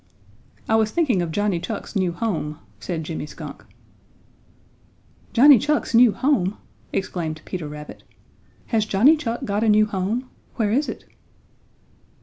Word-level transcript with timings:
"I 0.67 0.77
was 0.77 0.89
thinking 0.89 1.21
of 1.21 1.31
Johnny 1.31 1.59
Chuck's 1.59 1.95
new 1.95 2.11
home," 2.11 2.57
said 2.79 3.03
Jimmy 3.03 3.27
Skunk. 3.27 3.63
"Johnny 5.31 5.59
Chuck's 5.59 5.93
new 5.93 6.11
home!" 6.11 6.57
exclaimed 6.91 7.43
Peter 7.45 7.67
Rabbit. 7.67 8.01
"Has 8.73 8.87
Johnny 8.87 9.15
Chuck 9.15 9.45
got 9.45 9.63
a 9.63 9.69
new 9.69 9.85
home? 9.85 10.27
Where 10.55 10.71
is 10.71 10.89
it?" 10.89 11.05